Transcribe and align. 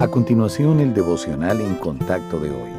A 0.00 0.08
continuación, 0.08 0.80
el 0.80 0.94
devocional 0.94 1.60
en 1.60 1.74
contacto 1.74 2.40
de 2.40 2.48
hoy. 2.48 2.70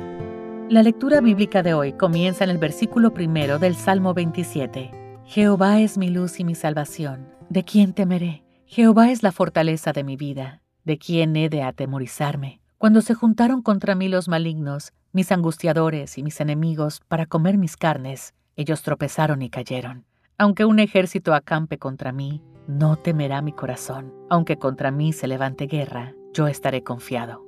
La 0.70 0.81
lectura 0.81 1.21
bíblica 1.21 1.62
de 1.62 1.75
hoy 1.75 1.94
comienza 1.94 2.44
en 2.44 2.49
el 2.49 2.57
versículo 2.57 3.13
primero 3.13 3.59
del 3.59 3.75
Salmo 3.75 4.15
27. 4.15 4.89
Jehová 5.26 5.81
es 5.81 5.99
mi 5.99 6.10
luz 6.10 6.39
y 6.39 6.44
mi 6.44 6.55
salvación. 6.55 7.28
¿De 7.47 7.63
quién 7.63 7.94
temeré? 7.94 8.44
Jehová 8.65 9.12
es 9.12 9.21
la 9.21 9.31
fortaleza 9.31 9.94
de 9.94 10.04
mi 10.04 10.15
vida. 10.18 10.63
¿De 10.84 10.97
quién 10.97 11.36
he 11.36 11.47
de 11.47 11.61
atemorizarme? 11.61 12.59
Cuando 12.79 13.02
se 13.02 13.13
juntaron 13.13 13.61
contra 13.61 13.93
mí 13.93 14.07
los 14.07 14.27
malignos, 14.27 14.91
mis 15.11 15.31
angustiadores 15.31 16.17
y 16.17 16.23
mis 16.23 16.41
enemigos, 16.41 17.01
para 17.07 17.27
comer 17.27 17.59
mis 17.59 17.77
carnes, 17.77 18.33
ellos 18.55 18.81
tropezaron 18.81 19.43
y 19.43 19.51
cayeron. 19.51 20.05
Aunque 20.39 20.65
un 20.65 20.79
ejército 20.79 21.35
acampe 21.35 21.77
contra 21.77 22.13
mí, 22.13 22.41
no 22.65 22.95
temerá 22.95 23.43
mi 23.43 23.51
corazón. 23.51 24.11
Aunque 24.27 24.57
contra 24.57 24.89
mí 24.89 25.13
se 25.13 25.27
levante 25.27 25.67
guerra, 25.67 26.15
yo 26.34 26.48
estaré 26.48 26.84
confiado. 26.84 27.45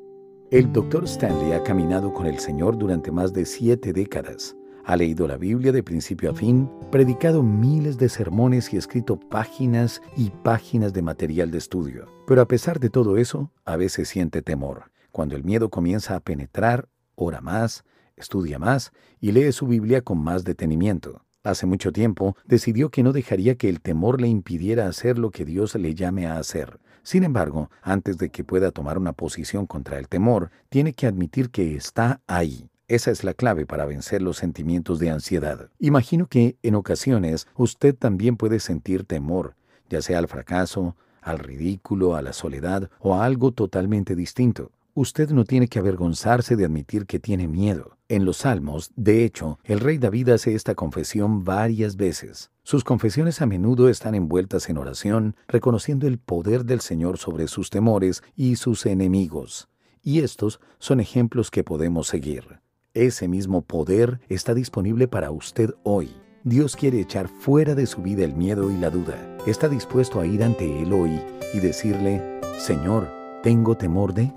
El 0.51 0.71
Dr. 0.71 1.05
Stanley 1.05 1.53
ha 1.53 1.63
caminado 1.63 2.13
con 2.13 2.25
el 2.25 2.39
Señor 2.39 2.77
durante 2.77 3.11
más 3.11 3.33
de 3.33 3.45
siete 3.45 3.93
décadas. 3.93 4.55
Ha 4.85 4.97
leído 4.97 5.27
la 5.27 5.37
Biblia 5.37 5.71
de 5.71 5.81
principio 5.81 6.31
a 6.31 6.33
fin, 6.33 6.69
predicado 6.91 7.41
miles 7.41 7.97
de 7.97 8.09
sermones 8.09 8.73
y 8.73 8.77
escrito 8.77 9.17
páginas 9.17 10.01
y 10.17 10.29
páginas 10.29 10.91
de 10.93 11.01
material 11.01 11.51
de 11.51 11.57
estudio. 11.57 12.07
Pero 12.27 12.41
a 12.41 12.47
pesar 12.47 12.79
de 12.79 12.89
todo 12.89 13.17
eso, 13.17 13.49
a 13.65 13.77
veces 13.77 14.09
siente 14.09 14.41
temor. 14.41 14.91
Cuando 15.11 15.35
el 15.35 15.43
miedo 15.43 15.69
comienza 15.69 16.15
a 16.15 16.19
penetrar, 16.19 16.89
ora 17.15 17.39
más, 17.39 17.85
estudia 18.17 18.59
más 18.59 18.91
y 19.21 19.31
lee 19.31 19.51
su 19.53 19.67
Biblia 19.67 20.01
con 20.01 20.21
más 20.21 20.43
detenimiento. 20.43 21.23
Hace 21.43 21.65
mucho 21.65 21.91
tiempo 21.91 22.37
decidió 22.45 22.89
que 22.89 23.03
no 23.03 23.11
dejaría 23.11 23.55
que 23.55 23.69
el 23.69 23.81
temor 23.81 24.21
le 24.21 24.27
impidiera 24.27 24.87
hacer 24.87 25.17
lo 25.17 25.29
que 25.29 25.45
Dios 25.45 25.75
le 25.75 25.93
llame 25.93 26.25
a 26.25 26.37
hacer. 26.37 26.79
Sin 27.03 27.23
embargo, 27.25 27.69
antes 27.81 28.17
de 28.17 28.29
que 28.29 28.45
pueda 28.45 28.71
tomar 28.71 28.97
una 28.97 29.11
posición 29.11 29.67
contra 29.67 29.99
el 29.99 30.07
temor, 30.07 30.51
tiene 30.69 30.93
que 30.93 31.05
admitir 31.05 31.49
que 31.49 31.75
está 31.75 32.21
ahí. 32.27 32.69
Esa 32.87 33.11
es 33.11 33.23
la 33.23 33.33
clave 33.33 33.65
para 33.65 33.85
vencer 33.85 34.21
los 34.21 34.37
sentimientos 34.37 34.99
de 34.99 35.09
ansiedad. 35.09 35.69
Imagino 35.79 36.27
que 36.27 36.57
en 36.63 36.75
ocasiones 36.75 37.47
usted 37.55 37.95
también 37.95 38.37
puede 38.37 38.59
sentir 38.59 39.03
temor, 39.03 39.55
ya 39.89 40.01
sea 40.01 40.19
al 40.19 40.27
fracaso, 40.27 40.95
al 41.21 41.39
ridículo, 41.39 42.15
a 42.15 42.21
la 42.21 42.33
soledad 42.33 42.89
o 42.99 43.15
a 43.15 43.25
algo 43.25 43.51
totalmente 43.51 44.15
distinto. 44.15 44.71
Usted 44.93 45.31
no 45.31 45.43
tiene 45.43 45.67
que 45.67 45.79
avergonzarse 45.79 46.55
de 46.55 46.65
admitir 46.65 47.05
que 47.05 47.19
tiene 47.19 47.47
miedo. 47.47 47.97
En 48.09 48.25
los 48.25 48.37
Salmos, 48.37 48.91
de 48.95 49.25
hecho, 49.25 49.57
el 49.63 49.79
rey 49.79 49.97
David 49.97 50.29
hace 50.29 50.53
esta 50.53 50.75
confesión 50.75 51.43
varias 51.43 51.95
veces. 51.95 52.51
Sus 52.65 52.85
confesiones 52.85 53.41
a 53.41 53.45
menudo 53.45 53.89
están 53.89 54.15
envueltas 54.15 54.69
en 54.69 54.77
oración, 54.77 55.35
reconociendo 55.49 56.07
el 56.07 56.17
poder 56.17 56.63
del 56.63 56.79
Señor 56.79 57.17
sobre 57.17 57.49
sus 57.49 57.69
temores 57.69 58.23
y 58.37 58.55
sus 58.55 58.85
enemigos. 58.85 59.67
Y 60.01 60.21
estos 60.21 60.61
son 60.79 61.01
ejemplos 61.01 61.51
que 61.51 61.65
podemos 61.65 62.07
seguir. 62.07 62.61
Ese 62.93 63.27
mismo 63.27 63.63
poder 63.63 64.21
está 64.29 64.53
disponible 64.53 65.09
para 65.09 65.29
usted 65.29 65.71
hoy. 65.83 66.15
Dios 66.45 66.77
quiere 66.77 67.01
echar 67.01 67.27
fuera 67.27 67.75
de 67.75 67.85
su 67.85 68.01
vida 68.01 68.23
el 68.23 68.33
miedo 68.33 68.71
y 68.71 68.77
la 68.77 68.89
duda. 68.89 69.17
Está 69.45 69.67
dispuesto 69.67 70.21
a 70.21 70.25
ir 70.25 70.41
ante 70.41 70.81
Él 70.81 70.93
hoy 70.93 71.19
y 71.53 71.59
decirle, 71.59 72.39
Señor, 72.57 73.09
tengo 73.43 73.75
temor 73.75 74.13
de... 74.13 74.31